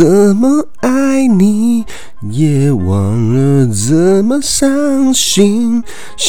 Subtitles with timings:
[0.00, 1.84] 怎么爱你，
[2.30, 5.69] 也忘了怎么伤心。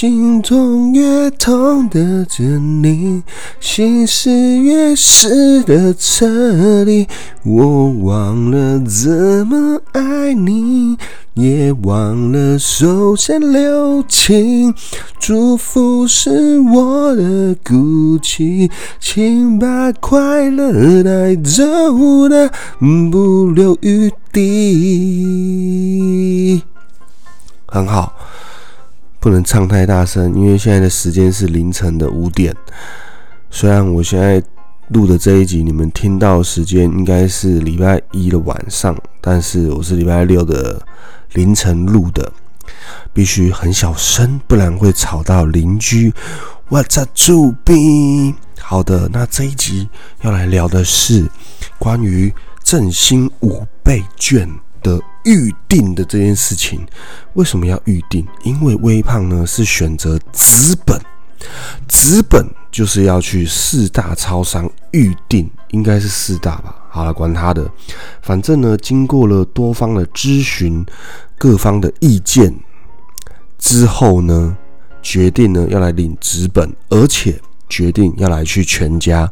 [0.00, 3.22] 心痛越痛的着你，
[3.60, 7.06] 心事越湿的彻底。
[7.44, 10.96] 我忘了怎么爱你。
[11.34, 14.74] 也忘了手下留情，
[15.18, 22.50] 祝福是我的骨气，请把快乐带走的
[23.12, 25.82] 不留余地。
[27.66, 28.14] 很好，
[29.20, 32.52] 不能唱太大声，因为现在的时间是凌晨的五点。
[33.50, 34.42] 虽然我现在
[34.88, 40.80] 录的这一集，你们听到时间应该是礼拜一的晚上，但是我是礼拜六的。
[41.34, 42.32] 凌晨录的，
[43.12, 46.12] 必须很小声，不然会吵到邻居。
[46.68, 48.34] What's up，主宾？
[48.58, 49.88] 好的，那这一集
[50.22, 51.30] 要来聊的是
[51.78, 54.48] 关于振兴五倍券
[54.82, 56.86] 的预定的这件事情。
[57.34, 58.26] 为什么要预定？
[58.42, 61.00] 因为微胖呢是选择资本，
[61.88, 66.74] 资本就是要去四大超商预定，应该是四大吧。
[66.88, 67.70] 好了，管他的，
[68.20, 70.84] 反正呢，经过了多方的咨询，
[71.38, 72.52] 各方的意见
[73.58, 74.56] 之后呢，
[75.00, 79.30] 决定呢要来领纸本，而且决定要来去全家，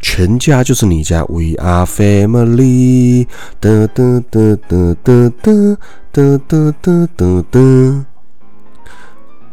[0.00, 3.28] 全家就是你家，We are family，
[3.60, 5.76] 哒哒哒哒哒哒
[6.10, 8.06] 哒哒哒哒哒，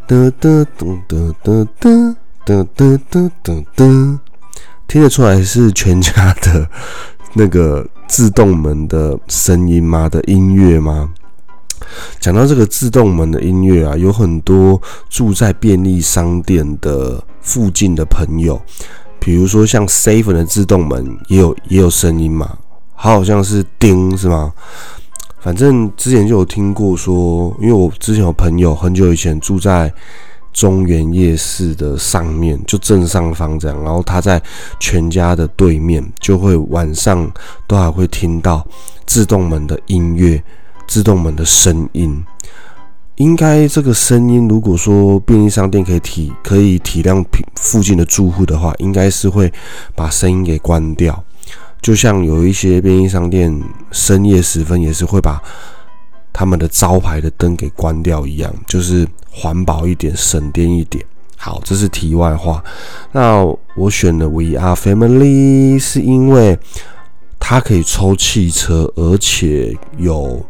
[0.08, 1.68] 哒哒哒哒哒
[2.44, 4.20] 哒哒哒哒哒，
[4.88, 6.68] 听得出来是全家的。
[7.34, 10.09] 那个自动门的声音吗？
[10.09, 11.14] 的音乐吗？
[12.20, 18.61] 讲到这个自动门的音乐啊，有很多住在便利商店的附近的朋友，
[19.20, 22.57] 比如说像 Seven 的自动门也有也有声音嘛，
[22.94, 24.53] 好像是叮是吗？
[25.40, 29.94] 反正之前就有听过说，因为我之前有朋友很久以前住在。
[30.53, 34.40] 中原夜市的上面就正上方这样，然后他在
[34.81, 37.25] 全家的对面，就会晚上
[37.68, 38.62] 都还会听到
[39.06, 40.44] 自动门的音乐、
[40.91, 42.22] 自动门的声音。
[43.16, 47.24] 应该这个声音，如果说便利商店可以体可以体谅
[47.56, 49.50] 附近的住户的话，应该是会
[49.96, 51.24] 把声音给关掉。
[51.81, 55.41] 就像有一些便利商店深夜时分也是会把。
[56.34, 61.06] 他们的招牌的灯给关掉一样，就是环保一点、省电一点。
[61.35, 62.63] 好，这是题外话。
[63.12, 63.44] 那
[63.75, 66.57] 我选的 We Are Family 是因为
[67.38, 70.46] 它可以抽汽车，而且有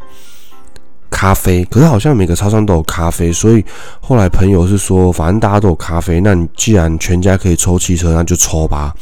[1.12, 1.64] 咖啡。
[1.66, 3.64] 可是好像每个超商都有咖啡，所以
[4.00, 8.92] 后来朋友是说，反正大家都有咖啡，那你既然全家可以抽汽车，那就抽吧。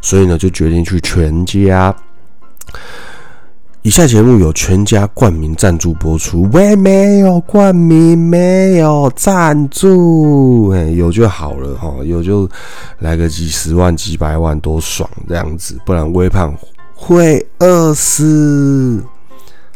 [0.00, 1.94] 所以呢，就决定去全家。
[3.82, 12.46] 以下节目有全家冠名赞助播出，喂，没有冠名，没有赞助，哎，有就好了哈，有就
[12.98, 16.54] 来个几十万、几百万多爽这样子，不然微胖
[16.94, 19.02] 会饿死。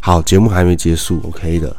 [0.04, 1.76] 好，节目还没结束，OK 的。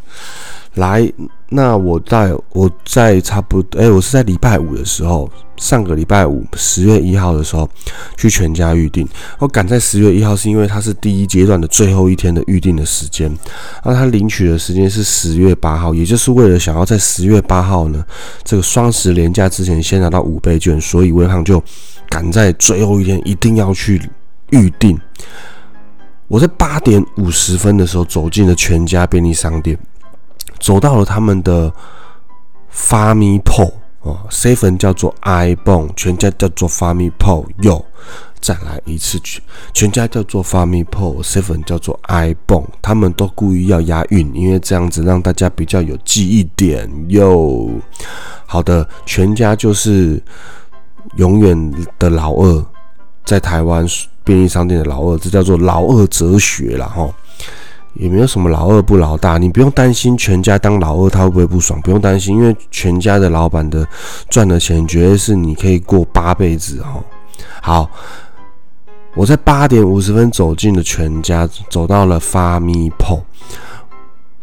[0.75, 1.07] 来，
[1.49, 7.69] 那我在我在差不多，哎，我是在礼拜五的时候，上个礼拜五十月一号的时候
[8.15, 9.05] 去全家预定。
[9.39, 13.29] 我赶在十月一号是因为它是第一阶段的最后一天的预定的时间，
[13.83, 18.03] 那他领取的时间是十月八号，也就是为了想要在十月八号呢
[18.45, 21.61] 这个双十连假之前先拿到五倍券，所以微胖就
[22.07, 24.01] 赶在最后一天一定要去
[24.51, 24.97] 预定。
[26.33, 29.77] 我在八点五十分的时候走进了全家便利商店。
[30.59, 31.71] 走到了他们的
[32.69, 37.85] 发咪铺哦，seven 叫做 i b o n e 全家叫做发咪铺，又
[38.41, 39.43] 再来一次全
[39.75, 46.89] 全家叫做发咪铺，seven 叫做 i b o n e 他们都故意要押韵，因为这样子让大家比较有记忆点。
[47.09, 47.69] 哟，
[48.47, 50.19] 好的，全家就是
[51.17, 52.65] 永远的老二，
[53.23, 53.85] 在台湾
[54.23, 57.09] 便利商店的老二，这叫做老二哲学了哈。
[57.95, 63.87] 也没有什么老二不老大，你不用担心全家当老二他会不会不爽，不用担心，因为全家的老板的
[64.31, 67.03] 赚的钱绝对是你可以过八辈子哦。
[67.61, 67.91] 好，
[69.13, 73.21] 我在八点五十分走进了全家，走到了发咪铺，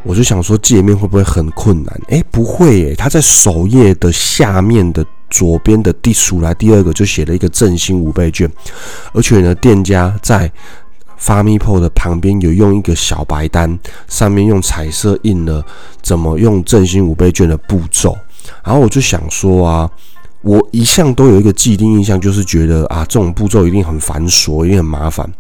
[0.05, 2.01] 我就想说界面会不会很困难？
[2.09, 8.51] 哎，不会诶，他在首页的下面的左边的第数来第二个就写了一个振兴五倍券，
[9.13, 10.51] 而且呢，店家在。
[11.21, 13.79] 发咪铺的旁边有用一个小白单，
[14.09, 15.63] 上面用彩色印了
[16.01, 18.17] 怎么用振兴五倍券的步骤。
[18.65, 19.91] 然后我就想说啊，
[20.41, 25.31] 我一向都有一个既定印象，就是觉得啊这种步骤一定很繁琐，一定很麻烦。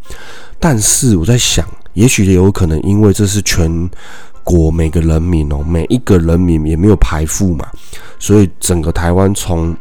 [0.58, 3.88] 但是我在想，也许也有可能，因为这是全
[4.44, 7.66] 国每个人民哦，每一个人民也没有排富嘛，
[8.18, 9.76] 所以整个台湾从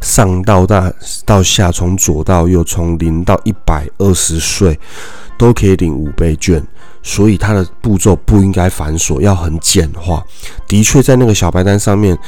[0.00, 0.92] 上到大
[1.24, 4.78] 到下，从左到右，从零到一百二十岁
[5.36, 6.62] 都可以领五倍券，
[7.02, 10.22] 所以它的步骤不应该繁琐，要很简化。
[10.66, 12.18] 的确，在那个小白单上面。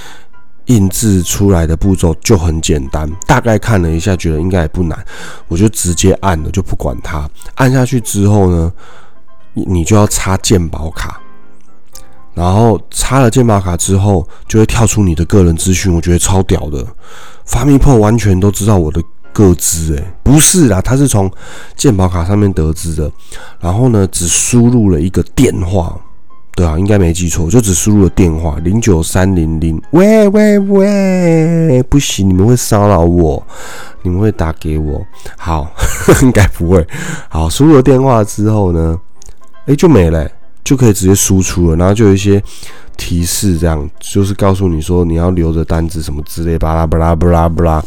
[0.69, 4.99] 印制出来的步骤就很简单，大概看了一下，觉得应该也不难，
[5.47, 7.29] 我就直接按了，就不管它。
[7.57, 8.73] 按下去之后呢，
[9.53, 11.21] 你你就要插鉴宝卡，
[12.35, 16.85] 然后插了健保卡之后，就会跳出你的个人资讯，我觉得超屌的。
[17.45, 19.01] 发明破完全都知道我的
[19.33, 21.31] 个资，诶，不是啦，他是从
[21.77, 23.11] 健保卡上面得知的，
[23.61, 25.97] 然后呢，只输入了一个电话。
[26.57, 28.57] 对啊，应该没记错，就只输入了电话。
[28.61, 33.45] 零九三零零，喂喂喂，不行，你们会骚扰我，
[34.03, 35.05] 你们会打给我，
[35.37, 35.69] 好，
[36.23, 36.87] 应该不会，
[37.29, 38.97] 好，输入了电话之后呢，
[39.67, 40.31] 哎，就没了，
[40.65, 42.43] 就可以直接输出了，然后就有一些
[42.97, 47.85] 提示，这样就是告诉你说你要留着单子什么之类，巴拉巴拉巴拉巴拉，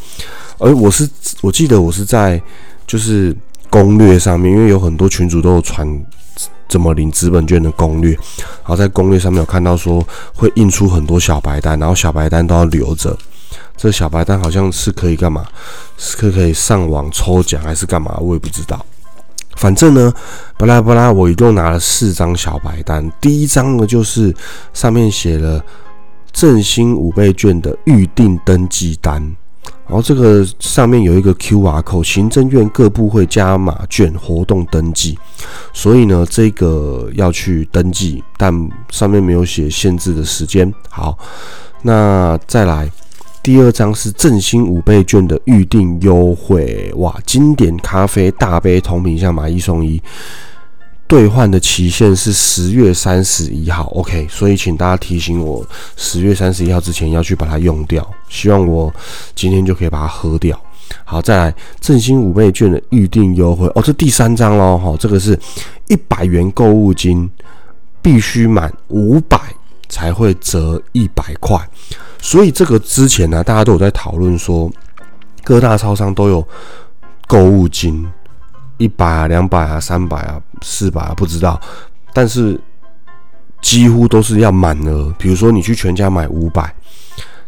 [0.59, 1.09] 而我是
[1.41, 2.41] 我记得我是在
[2.85, 3.35] 就是
[3.69, 6.05] 攻略上面，因为有很多群主都有传。
[6.69, 13.17] 怎么领资本券的攻略，然后在攻略上面有看到说会印出很多小白单，然后小白单都要留着。
[13.77, 15.45] 这小白单好像是可以干嘛？
[15.97, 18.17] 是可可以上网抽奖还是干嘛？
[18.19, 18.85] 我也不知道。
[19.57, 20.13] 反正呢，
[20.57, 23.11] 巴拉巴拉，我一共拿了四张小白单。
[23.19, 24.33] 第一张呢，就是
[24.73, 25.61] 上面写了
[26.31, 29.21] 振兴五倍券的预定登记单。
[29.85, 35.17] 然后这个上面有一个 Q R code，行政院各部会加码券活动登记，
[35.73, 38.53] 所以呢，这个要去登记，但
[38.89, 40.73] 上面没有写限制的时间。
[40.89, 41.17] 好，
[41.81, 42.91] 那再来
[43.47, 50.03] 第二张是振兴五倍券的预定优惠，哇，经典咖啡大杯同品项买一送一。
[51.07, 55.65] 兑换的期限是十月三十一号，OK，所以请大家提醒我，
[55.95, 58.05] 十月三十一号之前要去把它用掉。
[58.27, 58.93] 希望我
[59.33, 60.61] 今天就可以把它喝掉。
[61.05, 65.39] 好，再来振兴五倍券的预定优惠哦，这第三张喽，哈，这个是
[65.87, 67.31] 一百元购物金，
[68.01, 69.39] 必须满五百
[69.87, 71.57] 才会折一百块。
[72.19, 74.71] 所以这个之前呢，大家都有在讨论说，
[75.43, 76.47] 各大超商都有
[77.27, 78.07] 购物金。
[78.79, 81.59] 一百啊，两百啊，三百啊，四百啊，不知道，
[82.13, 82.61] 但是
[83.59, 85.11] 几乎都是要满额。
[85.17, 86.71] 比如说你去全家买五百，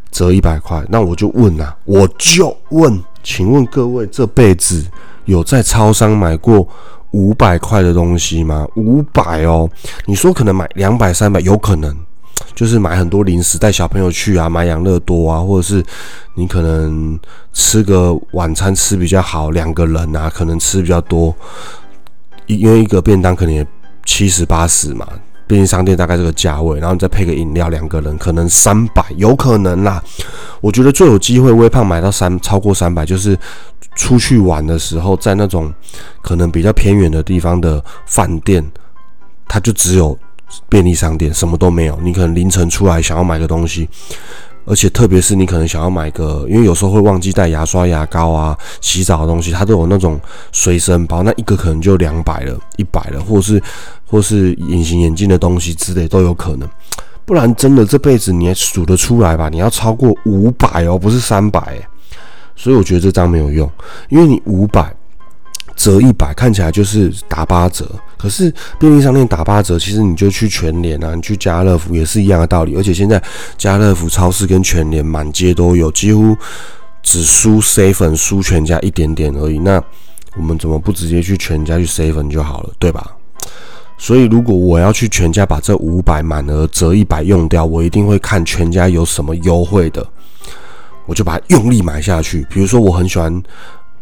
[0.09, 4.83] 折一百块，那我就问啊，我就问，请问各位这辈子
[5.25, 6.67] 有在超商买过
[7.11, 8.67] 五百块的东西吗？
[8.75, 9.69] 五百哦，
[10.07, 11.95] 你说可能买两百、三百，有可能。
[12.59, 15.81] 就是买很多零食带小朋友去啊，买养乐多啊，或者是
[16.35, 17.17] 你可能
[17.53, 21.33] 吃个晚餐吃比较好，两个人啊，可能吃比较多，
[22.47, 23.65] 因为一个便当可能也
[24.03, 25.07] 七十八十嘛，
[25.47, 30.03] 便利商店大概这个价位，然后再配个饮料，两个人可能三百，有可能啦。
[30.59, 33.39] 我觉得最有机会微胖买到三超过三百，就是
[33.95, 35.73] 出去玩的时候，在那种
[36.21, 38.69] 可能比较偏远的地方的饭店，
[39.47, 40.19] 它就只有。
[40.67, 43.87] 便利商店什么都没有，你可能凌晨出来想要买个东西，
[44.65, 50.19] 而且特别是你可能想要买个，因为有时候会忘记带牙刷、牙膏啊、洗澡的东西，它都有那种
[50.51, 53.61] 随身包，那一个可能就两百了、一百了，或是
[54.05, 56.67] 或是隐形眼镜的东西之类都有可能。
[57.25, 59.49] 不然真的这辈子你也数得出来吧？
[59.49, 61.77] 你要超过五百哦，不是三百。
[62.55, 63.71] 所以我觉得这张没有用，
[64.09, 64.93] 因为你五百。
[65.75, 67.89] 折一百看起来就是打八折，
[68.21, 72.75] 可是便利商店打八折，其实你就去全联啊，你去家乐福也是一样的道理。
[72.75, 73.21] 而且现在
[73.57, 76.35] 家乐福超市跟全联满街都有，几乎
[77.01, 79.57] 只输 C 粉输全家一点点而已。
[79.57, 79.81] 那
[80.35, 83.09] 我们怎么不直接去全家去 C 粉就好了，对吧？
[83.97, 90.05] 所以如果我要去全家把这五百满额折一百用掉，我一定会看全家有什么优惠的，
[91.05, 92.45] 我就把它用力买下去。
[92.49, 93.41] 比如说我很喜欢。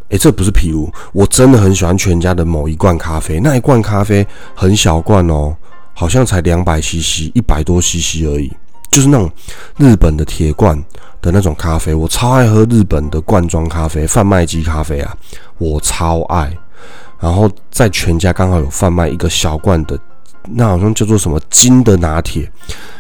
[0.10, 5.56] 诶，这不是譬如，我真的很喜欢全家的某一罐咖啡，那一罐咖啡很小罐哦，
[5.94, 8.52] 好像才两百 CC，一百多 CC 而已，
[8.90, 9.30] 就是那种
[9.78, 10.78] 日本的铁罐
[11.22, 15.16] 的那种咖啡，我超爱喝日本的罐装咖啡，贩卖机咖啡啊，
[15.58, 16.52] 我超爱。
[17.20, 20.00] 然后在全家刚好有贩卖一个小罐的，
[20.44, 22.50] 那好像叫做什么金的拿铁。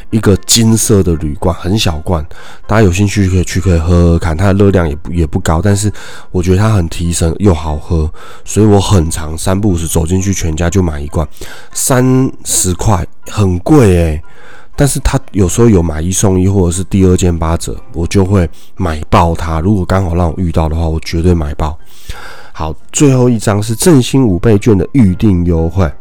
[0.09, 2.25] 一个金色的铝罐，很小罐，
[2.65, 5.91] 大家有兴趣可以去可以喝喝看，它的热量也不也不高，但是
[6.31, 8.09] 我觉得它很提神又好喝，
[8.45, 11.27] 所以我很长三步是走进去全家就买一罐，
[11.73, 14.21] 三十块很贵诶。
[14.79, 19.59] 但是它有时候有买一送一或者是第二件八折，我就会买爆它。
[19.59, 21.75] 如果刚好让我遇到的话，我绝对买爆。
[22.53, 25.91] 好，最后一张是振兴五倍券的预定优惠。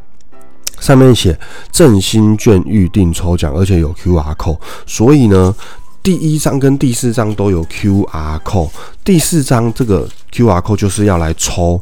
[0.81, 1.39] 上面写
[1.71, 5.55] 振兴券预定抽奖，而且有 QR code，所以呢，
[6.03, 8.71] 第一张跟第四张都有 QR code。
[9.03, 11.81] 第四张这个 QR code 就是要来抽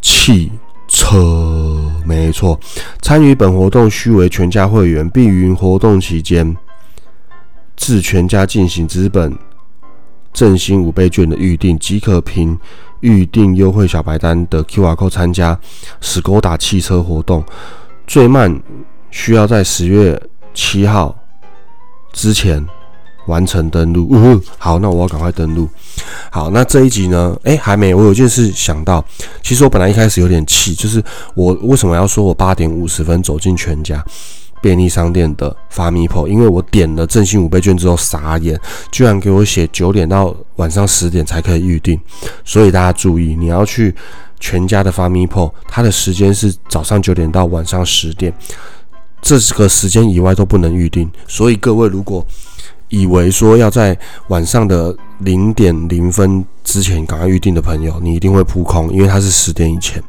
[0.00, 0.50] 汽
[0.88, 2.58] 车，没错。
[3.02, 6.56] 参与本活动须为全家会员，并于活动期间
[7.76, 9.36] 至全家进行资本
[10.32, 12.58] 振兴五倍券的预定，即可凭
[13.00, 15.58] 预定优惠小白单的 QR code 参加
[16.00, 17.44] 史勾达汽车活动。
[18.08, 18.60] 最慢
[19.10, 20.20] 需要在十月
[20.54, 21.14] 七号
[22.14, 22.66] 之前
[23.26, 24.10] 完成登录。
[24.56, 25.68] 好，那我要赶快登录。
[26.30, 27.38] 好，那这一集呢？
[27.42, 27.94] 诶，还没。
[27.94, 29.04] 我有件事想到，
[29.42, 34.02] 其实我本来一开始有点气，就是我为什么要说我八点五十分走进全家
[34.62, 36.26] 便利商店的发咪 pro？
[36.26, 38.58] 因为我点了振兴五倍券之后傻眼，
[38.90, 42.00] 居然给我写九点到晚上十点才可以预定。
[42.42, 43.94] 所以大家注意，你要去。
[44.40, 48.32] 全家的发咪 pro，它的时间是早上九点到晚上十点，
[49.20, 51.10] 这个时间以外都不能预定。
[51.26, 52.26] 所以各位如果
[52.88, 60.02] 以为说要在晚上的零点零分之前赶快预定的朋友，你一定会扑空，因为它是十点以前。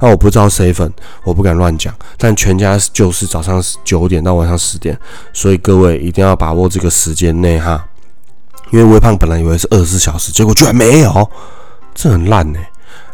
[0.00, 0.92] 那我不知道 C 粉，
[1.24, 4.98] 我不敢乱讲，但全家就是早上九点到晚上十点，
[5.32, 7.84] 所以各位一定要把握这个时间内哈。
[8.70, 11.30] 因为微胖本来以为是二十四小时，结果居然没有，
[11.94, 12.58] 这很烂呢。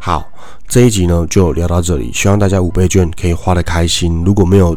[0.00, 0.28] 好。
[0.68, 4.22] 这一集呢就聊到这里，希望大家五倍券可以花的开心。
[4.22, 4.76] 如果没有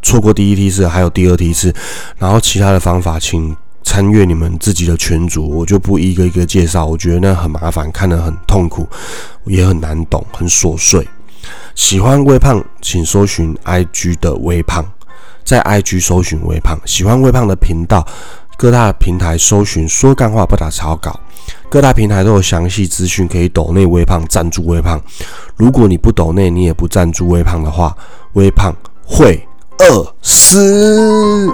[0.00, 1.74] 错过第一梯次，还有第二梯次，
[2.16, 6.86] 然后其他的方法，请参阅你们自己的群组，我就不一个一个介绍。
[6.86, 8.88] 我觉得那很麻烦，看得很痛苦，
[9.44, 11.06] 也很难懂，很琐碎。
[11.74, 14.84] 喜欢微胖，请搜寻 IG 的微胖，
[15.42, 16.78] 在 IG 搜寻微胖。
[16.86, 18.06] 喜欢微胖的频道，
[18.62, 21.18] 各大平台搜寻说干话不打草稿。
[21.68, 25.02] 各大平台都有详细资讯，可以抖内微胖赞助微胖。
[25.56, 27.92] 如果你不抖内，你也不赞助微胖的话，
[28.34, 28.72] 微胖
[29.04, 29.44] 会
[29.80, 31.52] 饿死。